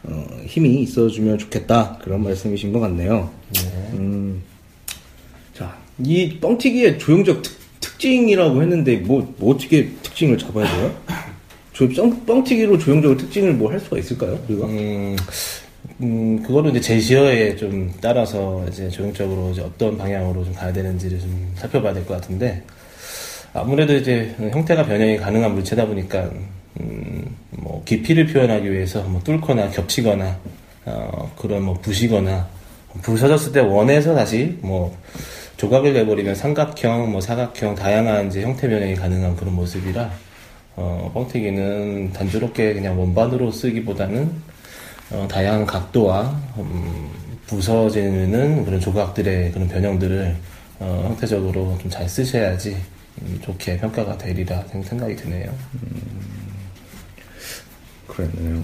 어, 0.05 0.27
힘이 0.47 0.83
있어주면 0.83 1.39
좋겠다 1.39 1.99
그런 2.03 2.23
말씀이신 2.23 2.73
것 2.73 2.79
같네요. 2.79 3.31
음, 3.95 4.43
자, 5.55 5.77
이 5.99 6.39
뻥튀기의 6.41 7.01
조형적 7.01 7.43
특, 7.43 7.59
특징이라고 7.81 8.63
했는데 8.63 8.99
뭐, 8.99 9.35
뭐 9.39 9.55
어떻게 9.55 9.89
특징을 10.03 10.39
잡아야 10.39 10.71
돼요? 10.71 10.95
뻥튀기로 11.89 12.79
조형적으로 12.79 13.17
특징을 13.19 13.55
뭐 13.55 13.71
할 13.73 13.81
수가 13.81 13.99
있을까요? 13.99 14.39
우리가? 14.49 14.67
음, 14.67 15.17
음, 16.03 16.43
그거는 16.43 16.71
이제 16.73 16.81
제시어에 16.81 17.57
좀 17.57 17.93
따라서 18.01 18.65
이제 18.69 18.89
조형적으로 18.89 19.51
이제 19.51 19.63
어떤 19.63 19.97
방향으로 19.97 20.45
좀 20.45 20.55
가야 20.55 20.73
되는지를 20.73 21.19
좀 21.21 21.53
살펴봐야 21.57 21.93
될 21.95 22.05
것 22.05 22.15
같은데, 22.21 22.63
아무래도 23.53 23.95
이제 23.95 24.35
형태가 24.39 24.85
변형이 24.87 25.17
가능한 25.17 25.55
물체다 25.55 25.87
보니까, 25.87 26.31
음, 26.81 27.37
뭐, 27.51 27.83
깊이를 27.85 28.27
표현하기 28.27 28.71
위해서 28.73 29.03
뭐 29.03 29.21
뚫거나 29.25 29.71
겹치거나, 29.71 30.39
어, 30.87 31.33
그런 31.37 31.63
뭐 31.63 31.75
부시거나, 31.75 32.49
부서졌을 33.03 33.53
때 33.53 33.61
원에서 33.61 34.15
다시 34.15 34.57
뭐, 34.63 34.97
조각을 35.57 35.93
내버리면 35.93 36.35
삼각형, 36.35 37.11
뭐 37.13 37.21
사각형, 37.21 37.75
다양한 37.75 38.29
이제 38.29 38.43
형태 38.43 38.69
변형이 38.69 38.95
가능한 38.95 39.37
그런 39.37 39.55
모습이라, 39.55 40.11
어, 40.83 41.11
뻥튀기는 41.13 42.13
단조롭게 42.15 42.73
그냥 42.73 42.99
원반으로 42.99 43.51
쓰기보다는 43.51 44.31
어, 45.11 45.29
다양한 45.31 45.67
각도와 45.67 46.41
음, 46.57 47.11
부서지는 47.47 48.65
그런 48.65 48.81
조각들의 48.81 49.53
그런 49.53 49.69
변형들을 49.69 50.37
어, 50.79 51.05
형태적으로 51.09 51.77
좀 51.83 51.91
잘 51.91 52.09
쓰셔야지 52.09 52.77
음, 53.21 53.39
좋게 53.43 53.77
평가가 53.77 54.17
되리라 54.17 54.65
생- 54.73 54.83
생각이 54.83 55.17
드네요. 55.17 55.53
그랬네요. 58.07 58.63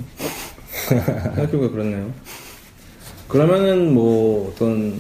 생각해보니까 0.88 1.70
그렇네요. 1.70 2.10
그러면은 3.28 3.92
뭐 3.92 4.48
어떤 4.50 4.98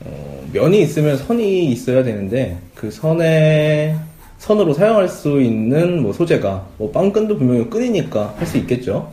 어, 0.00 0.48
면이 0.52 0.82
있으면 0.82 1.16
선이 1.16 1.66
있어야 1.70 2.02
되는데 2.02 2.58
그 2.74 2.90
선에 2.90 3.96
선으로 4.42 4.74
사용할 4.74 5.08
수 5.08 5.40
있는 5.40 6.02
뭐 6.02 6.12
소재가 6.12 6.66
뭐 6.76 6.90
빵끈도 6.90 7.38
분명히 7.38 7.70
끈이니까 7.70 8.34
할 8.36 8.44
수 8.46 8.58
있겠죠. 8.58 9.08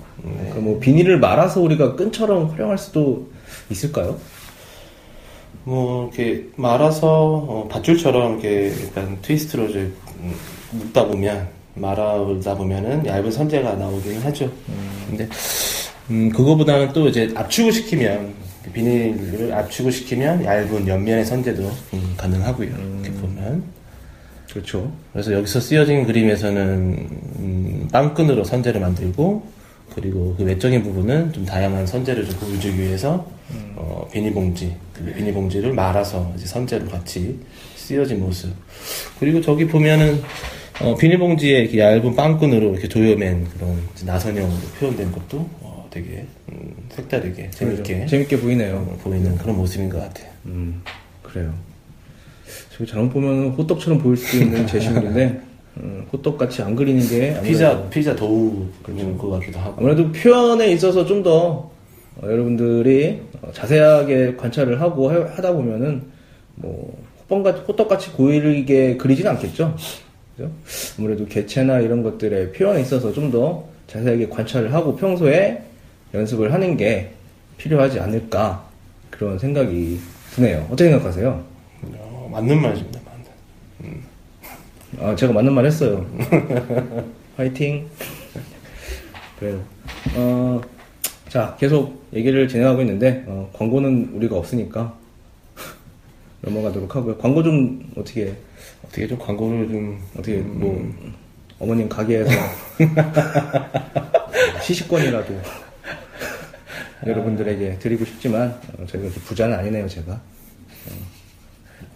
그럼 0.49 0.63
뭐 0.63 0.79
비닐을 0.79 1.19
말아서 1.19 1.61
우리가 1.61 1.95
끈처럼 1.95 2.49
활용할 2.49 2.79
수도 2.79 3.27
있을까요? 3.69 4.17
뭐 5.65 6.05
이렇게 6.11 6.47
말아서 6.55 7.07
어, 7.47 7.67
밧줄처럼 7.69 8.39
이렇게 8.39 8.73
약간 8.87 9.19
트위스트로 9.21 9.65
이제 9.65 9.91
음, 10.19 10.33
묶다 10.71 11.05
보면 11.05 11.47
말아다 11.75 12.55
보면은 12.55 13.05
얇은 13.05 13.31
선재가 13.31 13.75
나오기는 13.75 14.21
하죠. 14.23 14.51
근데 15.09 15.29
음, 16.09 16.29
그거보다는 16.31 16.91
또 16.91 17.07
이제 17.07 17.31
압축을 17.35 17.71
시키면 17.71 18.33
비닐을 18.73 19.53
압축을 19.53 19.91
시키면 19.91 20.43
얇은 20.43 20.87
옆면의 20.87 21.23
선재도 21.23 21.61
음, 21.93 22.13
가능하고요. 22.17 22.67
이렇게 22.67 23.11
보면 23.21 23.63
그렇죠. 24.51 24.91
그래서 25.13 25.33
여기서 25.33 25.59
쓰여진 25.59 26.05
그림에서는 26.05 27.07
음, 27.39 27.87
빵끈으로 27.91 28.43
선재를 28.43 28.81
만들고 28.81 29.43
그리고 29.93 30.35
그 30.37 30.43
외적인 30.43 30.83
부분은 30.83 31.33
좀 31.33 31.45
다양한 31.45 31.85
선재를 31.85 32.25
좀 32.25 32.39
보여주기 32.39 32.79
위해서 32.79 33.27
어, 33.75 34.07
비닐봉지 34.11 34.75
그 34.93 35.13
비닐봉지를 35.13 35.73
말아서 35.73 36.31
이제 36.35 36.45
선재로 36.45 36.87
같이 36.87 37.39
쓰여진 37.75 38.19
모습 38.19 38.51
그리고 39.19 39.41
저기 39.41 39.65
보면은 39.67 40.21
어, 40.81 40.95
비닐봉지에 40.95 41.59
이렇게 41.59 41.79
얇은 41.79 42.15
빵끈으로 42.15 42.71
이렇게 42.71 42.87
조여맨 42.87 43.49
그런 43.49 43.81
나선형으로 44.05 44.59
표현된 44.79 45.11
것도 45.11 45.49
어, 45.61 45.87
되게 45.91 46.25
음, 46.51 46.73
색다르게 46.89 47.49
재밌게 47.51 47.93
그렇죠. 47.93 48.09
재밌게 48.09 48.39
보이네요. 48.39 48.75
어, 48.75 48.97
보이는 49.03 49.37
그런 49.37 49.57
모습인 49.57 49.89
것 49.89 49.99
같아요. 49.99 50.29
음, 50.45 50.81
그래요. 51.23 51.53
저기 52.79 52.89
잘못 52.89 53.09
보면 53.09 53.49
호떡처럼 53.51 53.99
보일 53.99 54.15
수도 54.15 54.37
있는 54.41 54.65
제시물인데 54.67 55.41
음, 55.81 56.05
호떡같이 56.13 56.61
안 56.61 56.75
그리는 56.77 57.05
게 57.07 57.31
아무래도- 57.31 57.41
피자 57.43 57.89
피자 57.89 58.15
도우 58.15 58.65
그런 58.81 59.17
것 59.17 59.29
같기도 59.31 59.59
하고. 59.59 59.75
아무래도 59.81 60.09
표현에 60.13 60.71
있어서 60.71 61.05
좀 61.05 61.21
더 61.23 61.69
여러분들이 62.23 63.21
어, 63.41 63.49
자세하게 63.53 64.35
관찰을 64.37 64.79
하고 64.81 65.09
하- 65.11 65.29
하다 65.35 65.51
보면은 65.53 66.03
뭐 66.55 66.97
뻥같이 67.27 67.61
호떡같이 67.67 68.11
고이게 68.13 68.95
그리진 68.97 69.27
않겠죠. 69.27 69.75
그죠? 70.37 70.49
아무래도 70.97 71.25
개체나 71.25 71.79
이런 71.81 72.01
것들의 72.03 72.53
표현에 72.53 72.81
있어서 72.81 73.11
좀 73.13 73.29
더 73.31 73.67
자세하게 73.87 74.29
관찰을 74.29 74.73
하고 74.73 74.95
평소에 74.95 75.61
연습을 76.13 76.53
하는 76.53 76.77
게 76.77 77.09
필요하지 77.57 77.99
않을까 77.99 78.65
그런 79.09 79.37
생각이 79.39 79.99
드네요. 80.35 80.65
어떻게 80.71 80.89
생각하세요? 80.91 81.43
어, 82.29 82.31
맞는 82.31 82.61
말입니다. 82.61 82.99
맞는. 83.79 84.03
아, 84.99 85.15
제가 85.15 85.33
맞는 85.33 85.51
말 85.53 85.65
했어요. 85.65 86.05
화이팅. 87.35 87.87
그래요. 89.39 89.63
어, 90.15 90.61
자, 91.27 91.55
계속 91.59 92.07
얘기를 92.13 92.47
진행하고 92.47 92.81
있는데, 92.81 93.23
어, 93.27 93.49
광고는 93.53 94.11
우리가 94.13 94.37
없으니까 94.37 94.95
넘어가도록 96.41 96.95
하고요. 96.95 97.17
광고 97.17 97.41
좀 97.41 97.91
어떻게, 97.97 98.35
어떻게 98.85 99.07
좀 99.07 99.17
광고를 99.17 99.67
좀 99.67 99.99
어떻게, 100.13 100.37
뭐, 100.37 100.87
어머님 101.59 101.89
가게에서 101.89 102.29
시식권이라도 104.63 105.33
여러분들에게 107.07 107.79
드리고 107.79 108.05
싶지만, 108.05 108.59
어, 108.77 108.85
저희가 108.85 109.09
좀 109.09 109.23
부자는 109.23 109.57
아니네요, 109.57 109.87
제가. 109.87 110.07
뭐 110.07 111.18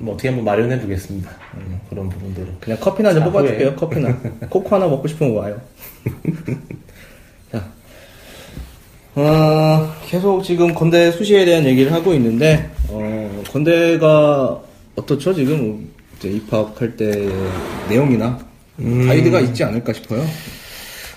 어떻게 0.05 0.29
한번 0.29 0.45
마련해 0.45 0.81
보겠습니다. 0.81 1.29
음, 1.55 1.79
그런 1.89 2.09
부분들을. 2.09 2.47
그냥 2.59 2.79
커피나 2.79 3.13
좀 3.13 3.23
자, 3.23 3.25
뽑아줄게요. 3.31 3.75
커피나. 3.75 4.17
코코 4.49 4.75
하나 4.75 4.87
먹고 4.87 5.07
싶으면 5.07 5.35
와요. 5.35 5.61
자. 7.51 7.65
어, 9.15 9.93
계속 10.07 10.43
지금 10.43 10.73
건대 10.73 11.11
수시에 11.11 11.45
대한 11.45 11.65
얘기를 11.65 11.93
하고 11.93 12.13
있는데, 12.15 12.69
어, 12.89 13.43
건대가 13.51 14.61
어떻죠? 14.95 15.33
지금 15.33 15.89
이제 16.17 16.29
입학할 16.29 16.97
때 16.97 17.29
내용이나 17.89 18.39
음. 18.79 19.07
가이드가 19.07 19.39
있지 19.41 19.63
않을까 19.63 19.93
싶어요. 19.93 20.25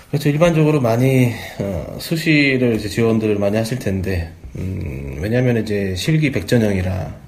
그렇죠. 0.09 0.29
일반적으로 0.29 0.79
많이 0.79 1.33
어, 1.59 1.97
수시를 1.99 2.75
이제 2.75 2.87
지원들을 2.87 3.37
많이 3.39 3.57
하실 3.57 3.79
텐데, 3.79 4.31
음, 4.57 5.17
왜냐하면 5.19 5.57
이제 5.57 5.93
실기 5.95 6.31
백전형이라 6.31 7.26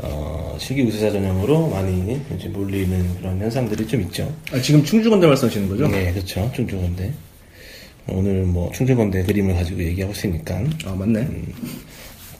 어, 0.00 0.56
실기 0.58 0.82
우수자 0.82 1.10
전형으로 1.10 1.68
많이 1.68 2.20
이제 2.36 2.48
몰리는 2.48 3.16
그런 3.16 3.40
현상들이 3.40 3.86
좀 3.86 4.00
있죠. 4.02 4.32
아, 4.52 4.60
지금 4.60 4.82
충주건대 4.82 5.26
말씀하시는 5.26 5.68
거죠? 5.68 5.86
네, 5.88 6.12
그렇죠. 6.12 6.50
충주건대. 6.54 7.10
오늘 8.08 8.42
뭐 8.42 8.70
충주건대 8.72 9.22
그림을 9.22 9.54
가지고 9.54 9.82
얘기하고 9.82 10.12
있으니까 10.12 10.62
아, 10.84 10.90
맞네. 10.94 11.26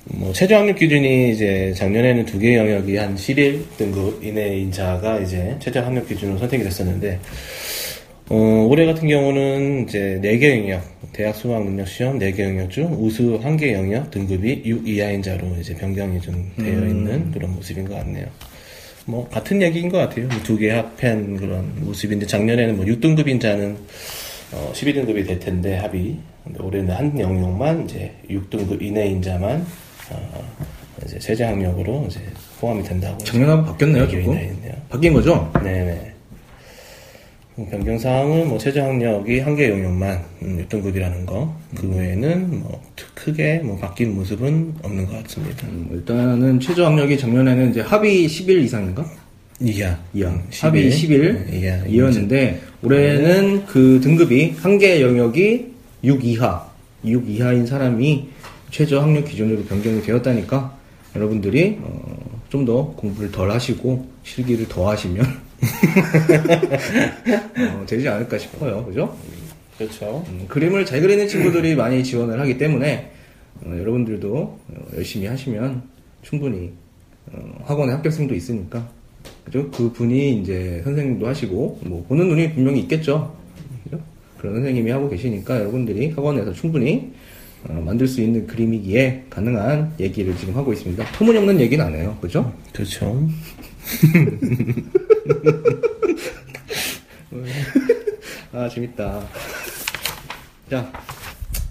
뭐 0.06 0.32
최저 0.34 0.56
학력 0.58 0.76
기준이 0.76 1.32
이제 1.32 1.72
작년에는 1.76 2.26
두 2.26 2.38
개 2.38 2.56
영역이 2.56 2.96
한 2.96 3.16
11 3.16 3.64
등급 3.78 4.22
이내인 4.22 4.70
자가 4.70 5.18
이제 5.20 5.56
최저 5.60 5.80
학력 5.80 6.06
기준으로 6.06 6.36
선택이 6.38 6.62
됐었는데 6.64 7.18
어, 8.28 8.66
올해 8.68 8.84
같은 8.84 9.08
경우는 9.08 9.86
이제 9.88 10.20
4개 10.22 10.50
영역, 10.58 10.82
대학 11.14 11.34
수학 11.36 11.64
능력 11.64 11.86
시험 11.86 12.18
4개 12.18 12.40
영역 12.40 12.70
중 12.70 12.92
우수 12.98 13.38
1개 13.42 13.72
영역 13.72 14.10
등급이 14.10 14.62
6 14.66 14.86
이하인 14.88 15.22
자로 15.22 15.46
이제 15.60 15.72
변경이 15.74 16.20
좀 16.20 16.50
되어 16.56 16.86
있는 16.88 17.30
그런 17.30 17.54
모습인 17.54 17.86
것 17.88 17.94
같네요. 17.94 18.26
뭐 19.06 19.28
같은 19.28 19.62
얘기인 19.62 19.90
것 19.90 19.98
같아요. 19.98 20.28
두 20.42 20.58
개 20.58 20.70
합한 20.70 21.36
그런 21.36 21.70
모습인데 21.84 22.26
작년에는 22.26 22.76
뭐 22.76 22.84
6등급인 22.86 23.40
자는 23.40 23.76
어, 24.52 24.72
12등급이 24.74 25.26
될 25.26 25.38
텐데 25.38 25.76
합이 25.76 26.18
근데 26.42 26.58
올해는 26.62 26.90
한 26.94 27.18
영역만 27.18 27.84
이제 27.84 28.12
6등급 28.30 28.82
이내인 28.82 29.22
자만 29.22 29.64
어, 30.10 30.44
이제 31.04 31.18
세제 31.20 31.44
학력으로 31.44 32.06
이제 32.08 32.20
포함이 32.60 32.82
된다고 32.82 33.18
작년하고 33.18 33.64
바뀌었네요, 33.66 34.08
조금. 34.08 34.34
바뀐 34.88 35.12
거죠? 35.12 35.50
네네. 35.62 36.13
음, 37.56 37.66
변경 37.70 37.96
사항은 37.98 38.48
뭐 38.48 38.58
최저 38.58 38.82
학력이 38.82 39.38
한개 39.40 39.70
영역만 39.70 40.20
음, 40.42 40.66
6등급이라는 40.68 41.24
거. 41.24 41.54
그 41.76 41.88
외에는 41.88 42.60
뭐 42.60 42.82
트- 42.96 43.06
크게 43.14 43.58
뭐 43.58 43.76
바뀐 43.78 44.14
모습은 44.14 44.74
없는 44.82 45.06
것 45.06 45.22
같습니다. 45.22 45.66
음, 45.68 45.88
일단은 45.92 46.58
최저 46.58 46.86
학력이 46.86 47.16
작년에는 47.16 47.70
이제 47.70 47.80
합이 47.80 48.26
11 48.26 48.60
이상인가? 48.64 49.08
이하. 49.60 49.96
이하. 50.12 50.30
음, 50.30 50.42
합이 50.60 50.90
11 50.90 51.46
네, 51.50 51.58
이하. 51.60 51.76
이었는데 51.86 52.60
올해는 52.82 53.66
그 53.66 54.00
등급이 54.02 54.54
한 54.58 54.78
개 54.78 55.00
영역이 55.00 55.66
6 56.02 56.24
이하, 56.24 56.68
6 57.04 57.28
이하인 57.30 57.64
사람이 57.66 58.28
최저 58.72 59.00
학력 59.00 59.26
기준으로 59.26 59.62
변경이 59.64 60.02
되었다니까 60.02 60.76
여러분들이 61.14 61.78
어, 61.80 62.34
좀 62.50 62.64
더 62.64 62.86
공부를 62.96 63.30
덜 63.30 63.50
하시고 63.50 64.06
실기를 64.24 64.66
더 64.68 64.88
하시면 64.90 65.24
어, 67.72 67.86
되지 67.86 68.08
않을까 68.08 68.38
싶어요. 68.38 68.84
그죠? 68.84 69.16
그렇죠. 69.78 70.24
음, 70.28 70.44
그림을 70.48 70.86
잘 70.86 71.00
그리는 71.00 71.26
친구들이 71.26 71.74
많이 71.74 72.04
지원을 72.04 72.40
하기 72.40 72.58
때문에 72.58 73.10
어, 73.64 73.70
여러분들도 73.78 74.36
어, 74.36 74.86
열심히 74.96 75.26
하시면 75.26 75.82
충분히 76.22 76.72
어, 77.32 77.62
학원에 77.64 77.92
합격생도 77.92 78.34
있으니까 78.34 78.88
그죠? 79.44 79.70
그 79.70 79.92
분이 79.92 80.40
이제 80.40 80.80
선생님도 80.84 81.26
하시고 81.26 81.80
뭐 81.84 82.04
보는 82.08 82.28
눈이 82.28 82.54
분명히 82.54 82.80
있겠죠. 82.80 83.34
그죠? 83.84 84.00
그런 84.38 84.54
선생님이 84.56 84.90
하고 84.90 85.08
계시니까 85.08 85.60
여러분들이 85.60 86.10
학원에서 86.10 86.52
충분히 86.52 87.12
어, 87.68 87.82
만들 87.84 88.06
수 88.06 88.20
있는 88.20 88.46
그림이기에 88.46 89.24
가능한 89.30 89.94
얘기를 89.98 90.36
지금 90.36 90.54
하고 90.56 90.72
있습니다. 90.72 91.04
터무니없는 91.12 91.60
얘기는 91.60 91.84
안 91.84 91.94
해요. 91.94 92.16
그죠? 92.20 92.52
그렇죠. 92.72 93.26
아, 98.52 98.68
재밌다. 98.68 99.26
자, 100.70 100.92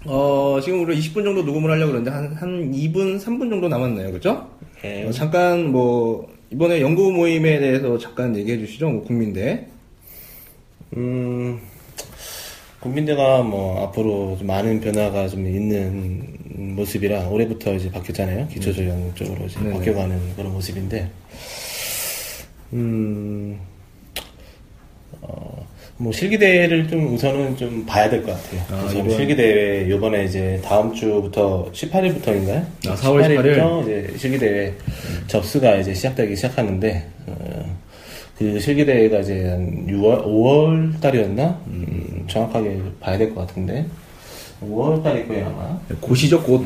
어, 0.04 0.60
지금 0.62 0.82
우리 0.82 0.98
20분 0.98 1.24
정도 1.24 1.42
녹음을 1.42 1.70
하려고 1.70 1.92
그러는데, 1.92 2.10
한, 2.10 2.32
한 2.34 2.72
2분, 2.72 3.18
3분 3.18 3.48
정도 3.50 3.68
남았네요. 3.68 4.12
그죠? 4.12 4.48
네. 4.82 5.06
어, 5.06 5.10
잠깐, 5.10 5.72
뭐, 5.72 6.30
이번에 6.50 6.80
연구 6.80 7.10
모임에 7.10 7.58
대해서 7.58 7.98
잠깐 7.98 8.36
얘기해 8.36 8.58
주시죠. 8.58 8.88
뭐 8.90 9.02
국민대. 9.02 9.66
음, 10.96 11.58
국민대가 12.80 13.42
뭐 13.42 13.82
앞으로 13.82 14.36
좀 14.38 14.46
많은 14.46 14.80
변화가 14.80 15.26
좀 15.28 15.46
있는 15.46 16.22
모습이라 16.76 17.28
올해부터 17.28 17.74
이제 17.74 17.90
바뀌었잖아요. 17.90 18.46
기초조형 18.48 19.12
쪽으로 19.14 19.46
이제 19.46 19.58
네네. 19.58 19.72
바뀌어가는 19.72 20.36
그런 20.36 20.52
모습인데, 20.52 21.10
음, 22.74 23.58
어, 25.22 25.66
뭐 25.96 26.12
실기대회를 26.12 26.88
좀 26.88 27.14
우선은 27.14 27.56
좀 27.56 27.86
봐야 27.86 28.10
될 28.10 28.22
것 28.24 28.32
같아요. 28.32 28.60
아, 28.70 28.90
이번- 28.92 29.10
실기대회 29.10 29.88
요번에 29.88 30.24
이제 30.24 30.60
다음 30.64 30.92
주부터 30.92 31.70
18일부터인가요? 31.72 32.66
아, 32.88 32.94
4월 32.96 33.22
18일? 33.22 33.54
부터 33.54 33.82
이제 33.82 34.14
실기대회 34.18 34.74
접수가 35.28 35.76
이제 35.76 35.94
시작되기 35.94 36.34
시작하는데, 36.34 37.06
어, 37.28 37.76
그 38.36 38.58
실기대회가 38.58 39.20
이제 39.20 39.48
한 39.48 39.86
6월, 39.86 40.24
5월 40.24 41.00
달이었나? 41.00 41.60
음, 41.68 42.24
정확하게 42.28 42.80
봐야 43.00 43.16
될 43.16 43.32
것 43.32 43.46
같은데. 43.46 43.86
5월 44.62 45.02
달일 45.02 45.28
거예요, 45.28 45.46
아마. 45.46 45.78
고시죠, 46.00 46.42
곧. 46.42 46.64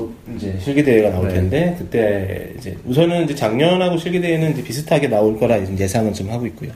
곧 0.00 0.14
이제 0.36 0.58
실기대회가 0.60 1.10
나올 1.10 1.28
네. 1.28 1.34
텐데, 1.34 1.76
그때 1.78 2.52
이제 2.58 2.76
우선은 2.86 3.24
이제 3.24 3.34
작년하고 3.34 3.96
실기대회는 3.96 4.52
이제 4.52 4.62
비슷하게 4.62 5.08
나올 5.08 5.38
거라 5.38 5.58
예상은 5.78 6.12
좀 6.12 6.30
하고 6.30 6.46
있고요. 6.46 6.70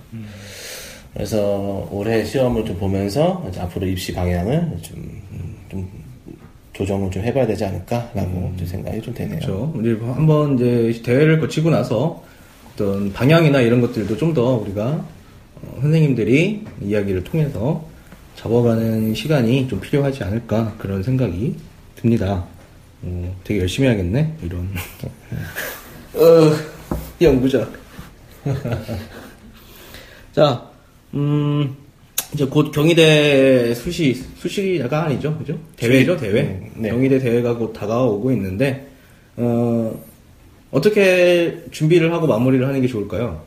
그래서 1.12 1.88
올해 1.92 2.24
시험을 2.24 2.64
좀 2.64 2.76
보면서 2.78 3.44
앞으로 3.58 3.86
입시 3.86 4.12
방향을 4.12 4.78
좀, 4.82 4.96
음, 5.32 5.54
좀 5.70 5.88
조정을 6.72 7.10
좀 7.10 7.22
해봐야 7.22 7.46
되지 7.46 7.64
않을까라고 7.64 8.52
좀 8.56 8.66
생각이 8.66 9.00
좀 9.00 9.14
되네요. 9.14 9.38
그렇죠. 9.38 9.74
이제 9.80 9.96
한번 10.02 10.54
이제 10.56 11.02
대회를 11.02 11.38
거치고 11.40 11.70
나서 11.70 12.22
어떤 12.74 13.12
방향이나 13.12 13.60
이런 13.60 13.80
것들도 13.80 14.16
좀 14.16 14.34
더 14.34 14.56
우리가 14.56 15.04
어, 15.62 15.78
선생님들이 15.80 16.64
이야기를 16.82 17.22
통해서 17.22 17.86
잡아가는 18.34 19.14
시간이 19.14 19.68
좀 19.68 19.80
필요하지 19.80 20.24
않을까 20.24 20.74
그런 20.78 21.04
생각이 21.04 21.54
듭니다. 21.94 22.44
어, 23.04 23.36
되게 23.44 23.60
열심히 23.60 23.88
해야겠네 23.88 24.34
이런. 24.42 24.68
어, 26.14 26.52
연구자. 27.20 27.68
자, 30.32 30.70
음, 31.14 31.76
이제 32.32 32.46
곧 32.46 32.72
경희대 32.72 33.74
수시, 33.74 34.14
수시가 34.36 35.04
아니죠, 35.04 35.36
그죠? 35.38 35.58
대회죠, 35.76 36.16
대회. 36.16 36.42
음, 36.42 36.70
네. 36.76 36.90
경희대 36.90 37.18
대회가 37.18 37.56
곧 37.56 37.72
다가오고 37.72 38.32
있는데, 38.32 38.88
어, 39.36 40.02
어떻게 40.70 41.62
준비를 41.70 42.12
하고 42.12 42.26
마무리를 42.26 42.66
하는 42.66 42.80
게 42.80 42.88
좋을까요? 42.88 43.42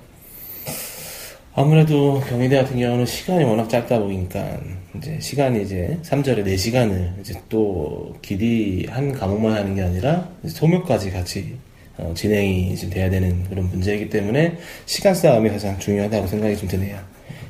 아무래도 1.60 2.22
경희대 2.30 2.56
같은 2.56 2.78
경우는 2.78 3.08
시간이 3.08 3.44
워낙 3.44 3.68
짧다 3.68 3.98
보니까 3.98 4.60
이제 4.96 5.18
시간이 5.20 5.64
이제 5.64 5.98
3절에 6.04 6.46
4시간을 6.46 7.20
이제 7.20 7.34
또 7.50 8.16
길이 8.22 8.86
한 8.88 9.12
과목만 9.12 9.54
하는 9.54 9.74
게 9.74 9.82
아니라 9.82 10.30
소묘까지 10.48 11.10
같이 11.10 11.56
어, 11.98 12.14
진행이 12.16 12.76
지금 12.76 12.94
돼야 12.94 13.10
되는 13.10 13.44
그런 13.50 13.68
문제이기 13.72 14.08
때문에 14.08 14.56
시간 14.86 15.16
싸움이 15.16 15.50
가장 15.50 15.80
중요하다고 15.80 16.28
생각이 16.28 16.56
좀 16.58 16.70
드네요. 16.70 16.96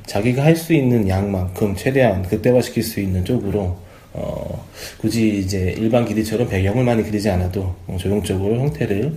자기가 0.06 0.42
할 0.42 0.56
수 0.56 0.72
있는 0.72 1.06
양만큼 1.06 1.76
최대한 1.76 2.22
극대화시킬 2.22 2.82
수 2.82 3.00
있는 3.00 3.26
쪽으로 3.26 3.76
어, 4.14 4.66
굳이 5.02 5.36
이제 5.38 5.74
일반 5.76 6.06
기디처럼 6.06 6.48
배경을 6.48 6.82
많이 6.82 7.02
그리지 7.02 7.28
않아도 7.28 7.74
어, 7.86 7.98
조형적으로 8.00 8.58
형태를 8.58 9.12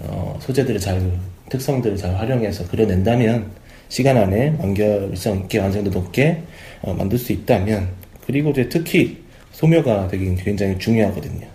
어, 0.00 0.38
소재들을 0.42 0.78
잘 0.80 1.00
특성들을 1.48 1.96
잘 1.96 2.14
활용해서 2.16 2.68
그려낸다면 2.68 3.63
시간 3.88 4.16
안에 4.16 4.56
완결성 4.58 5.40
있게 5.40 5.58
완성도 5.58 5.90
높게 5.90 6.42
어, 6.82 6.94
만들 6.94 7.18
수 7.18 7.32
있다면 7.32 7.88
그리고 8.26 8.50
이제 8.50 8.68
특히 8.68 9.18
소묘가 9.52 10.08
되게 10.08 10.34
굉장히 10.36 10.78
중요하거든요. 10.78 11.46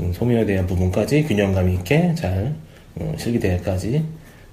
음, 0.00 0.12
소묘에 0.12 0.46
대한 0.46 0.66
부분까지 0.66 1.24
균형감 1.24 1.68
있게 1.70 2.14
잘 2.14 2.54
어, 2.96 3.14
실기대회까지 3.18 4.02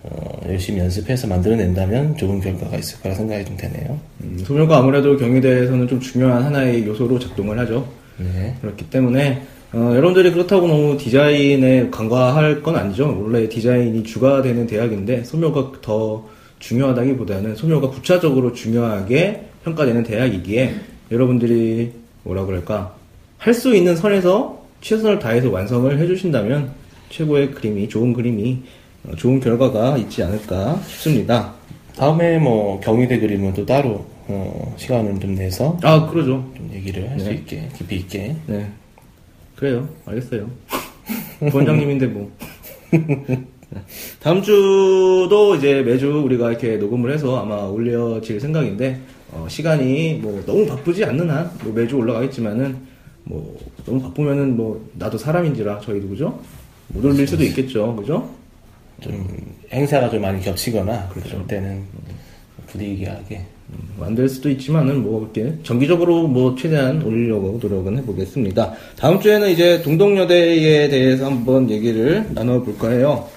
어, 0.04 0.42
열심히 0.48 0.80
연습해서 0.80 1.28
만들어낸다면 1.28 2.18
좋은 2.18 2.40
결과가 2.40 2.78
있을 2.78 3.00
거라 3.02 3.16
생각이 3.16 3.46
좀 3.46 3.58
되네요. 3.58 4.00
음, 4.22 4.38
소묘가 4.46 4.78
아무래도 4.78 5.18
경희대에서는 5.18 5.88
좀 5.88 6.00
중요한 6.00 6.44
하나의 6.44 6.86
요소로 6.86 7.20
작동을 7.20 7.58
하죠. 7.60 7.88
네. 8.18 8.56
그렇기 8.62 8.90
때문에 8.90 9.42
어, 9.74 9.92
여러분들이 9.96 10.32
그렇다고 10.32 10.68
너무 10.68 10.98
디자인에 10.98 11.90
간과할 11.90 12.64
건 12.64 12.76
아니죠. 12.78 13.20
원래 13.22 13.50
디자인이 13.50 14.04
주가 14.04 14.42
되는 14.42 14.66
대학인데 14.66 15.24
소묘가 15.24 15.74
더 15.82 16.26
중요하다기보다는 16.60 17.56
소묘가 17.56 17.92
부차적으로 17.92 18.54
중요하게 18.54 19.46
평가되는 19.64 20.04
대학이기에 20.04 20.76
여러분들이 21.12 21.92
뭐라 22.24 22.46
그럴까 22.46 22.96
할 23.38 23.54
수 23.54 23.76
있는 23.76 23.96
선에서 23.96 24.66
최선을 24.82 25.20
다해서 25.20 25.50
완성을 25.50 25.98
해주신다면 25.98 26.72
최고의 27.10 27.52
그림이 27.52 27.88
좋은 27.90 28.14
그림이 28.14 28.64
어, 29.08 29.16
좋은 29.16 29.40
결과가 29.40 29.98
있지 29.98 30.24
않을까 30.24 30.82
싶습니다. 30.88 31.54
다음에 31.96 32.38
뭐 32.40 32.80
경희대 32.82 33.20
그림은 33.20 33.54
또 33.54 33.66
따로 33.66 34.06
어, 34.28 34.76
시간을 34.78 35.20
좀 35.20 35.36
내서 35.36 35.78
아 35.84 36.10
그러죠. 36.10 36.52
좀 36.58 36.70
얘기를 36.74 37.10
할수 37.10 37.26
네. 37.30 37.36
있게 37.36 37.70
깊이 37.78 37.96
있게 37.98 38.36
네. 38.48 38.68
그래요. 39.56 39.88
알겠어요. 40.06 40.50
부원장님인데 41.52 42.08
뭐. 42.08 42.32
다음 44.20 44.42
주도 44.42 45.56
이제 45.58 45.82
매주 45.82 46.22
우리가 46.26 46.50
이렇게 46.52 46.78
녹음을 46.78 47.12
해서 47.14 47.40
아마 47.40 47.64
올려질 47.64 48.40
생각인데, 48.40 49.00
어, 49.32 49.46
시간이 49.50 50.20
뭐 50.22 50.42
너무 50.46 50.66
바쁘지 50.66 51.04
않는 51.06 51.30
한, 51.30 51.52
뭐 51.64 51.74
매주 51.74 51.98
올라가겠지만은, 51.98 52.78
뭐 53.24 53.58
너무 53.86 54.02
바쁘면은 54.02 54.56
뭐 54.56 54.90
나도 54.94 55.18
사람인지라 55.18 55.82
저희도 55.82 56.10
그죠? 56.10 56.40
못 56.88 57.04
올릴 57.04 57.28
수도 57.28 57.44
있겠죠. 57.44 57.96
그죠? 57.96 58.30
좀 59.02 59.28
행사가 59.72 60.10
좀 60.10 60.22
많이 60.22 60.42
겹치거나 60.42 61.10
그럴 61.10 61.46
때는 61.48 61.84
부득이하게 62.68 63.42
음, 63.70 63.90
만들 64.00 64.30
수도 64.30 64.50
있지만은 64.50 65.04
뭐 65.04 65.20
그렇게 65.20 65.54
정기적으로 65.64 66.28
뭐 66.28 66.56
최대한 66.56 67.02
올리려고 67.04 67.60
노력은 67.62 67.98
해보겠습니다. 67.98 68.74
다음 68.98 69.20
주에는 69.20 69.50
이제 69.50 69.82
동덕여대에 69.82 70.90
대해서 70.90 71.26
한번 71.26 71.70
얘기를 71.70 72.26
나눠볼까 72.34 72.90
해요. 72.92 73.28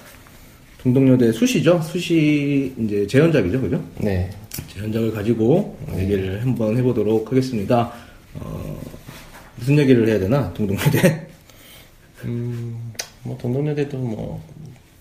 동덕여대 0.83 1.31
수시죠? 1.31 1.79
수시 1.81 2.73
이제 2.77 3.05
재현작이죠, 3.05 3.61
그죠? 3.61 3.83
네. 3.99 4.29
재현작을 4.73 5.11
가지고 5.11 5.77
얘기를 5.95 6.41
한번 6.41 6.75
해보도록 6.75 7.29
하겠습니다. 7.31 7.93
어, 8.33 8.81
무슨 9.57 9.77
얘기를 9.77 10.07
해야 10.07 10.19
되나? 10.19 10.51
동덕여대. 10.53 11.27
음, 12.25 12.93
뭐 13.23 13.37
동덕여대도 13.37 13.97
뭐 13.97 14.43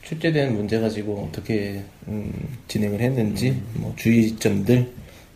출제된 0.03 0.55
문제 0.55 0.79
가지고 0.81 1.29
어떻게 1.31 1.83
음, 2.09 2.31
진행을 2.69 3.01
했는지 3.01 3.57
뭐 3.75 3.95
주의점들 3.97 4.87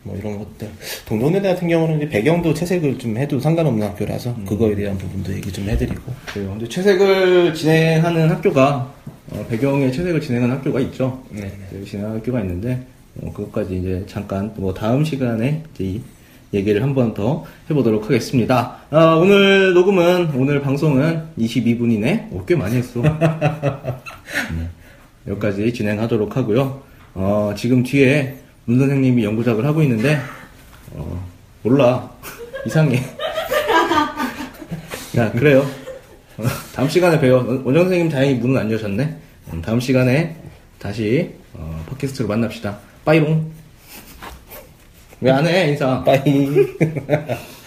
뭐 0.02 0.14
이런 0.18 0.38
것들 0.38 0.68
동덕여대 1.06 1.54
같은 1.54 1.68
경우는 1.68 1.96
이제 1.96 2.08
배경도 2.08 2.52
채색을 2.52 2.98
좀 2.98 3.16
해도 3.16 3.40
상관없는 3.40 3.86
학교라서 3.86 4.36
그거에 4.44 4.74
대한 4.74 4.98
부분도 4.98 5.32
얘기 5.34 5.50
좀 5.50 5.68
해드리고 5.70 6.12
그래요. 6.26 6.50
근데 6.50 6.68
채색을 6.68 7.54
진행하는 7.54 8.28
학교가 8.30 8.92
어, 9.34 9.44
배경에 9.48 9.90
채색을 9.90 10.20
진행하는 10.20 10.56
학교가 10.56 10.80
있죠. 10.80 11.22
네. 11.30 11.50
네, 11.72 11.84
진행하는 11.84 12.18
학교가 12.20 12.40
있는데 12.40 12.86
어, 13.20 13.32
그것까지 13.32 13.76
이제 13.78 14.04
잠깐 14.06 14.52
뭐 14.56 14.72
다음 14.74 15.04
시간에 15.04 15.62
이제 15.74 15.84
이 15.84 16.00
얘기를 16.52 16.82
한 16.82 16.94
번 16.94 17.14
더 17.14 17.44
해보도록 17.68 18.04
하겠습니다. 18.04 18.76
아, 18.90 19.14
오늘 19.20 19.74
녹음은 19.74 20.30
오늘 20.36 20.60
방송은 20.62 21.22
22분이네. 21.38 22.32
오, 22.32 22.44
꽤 22.44 22.54
많이 22.54 22.76
했어. 22.76 23.02
네, 23.02 23.10
여기까지 25.26 25.72
진행하도록 25.72 26.36
하고요. 26.36 26.80
어, 27.14 27.52
지금 27.56 27.82
뒤에 27.82 28.36
문 28.66 28.78
선생님이 28.78 29.24
연구작을 29.24 29.64
하고 29.66 29.82
있는데 29.82 30.18
어, 30.92 31.24
몰라 31.62 32.08
이상해. 32.66 33.00
야 35.16 35.30
그래요. 35.32 35.66
어, 36.38 36.44
다음 36.74 36.88
시간에 36.88 37.18
봬요. 37.20 37.62
원정 37.64 37.84
선생님 37.84 38.08
다행히 38.10 38.34
문은 38.34 38.60
안 38.60 38.70
여셨네. 38.70 39.16
음, 39.52 39.62
다음 39.62 39.80
시간에 39.80 40.36
다시 40.78 41.34
어, 41.54 41.84
팟캐스트로 41.90 42.28
만납시다. 42.28 42.78
빠이롱. 43.04 43.52
왜 45.20 45.30
안 45.30 45.46
해 45.46 45.68
인사? 45.70 46.02
빠이 46.04 46.20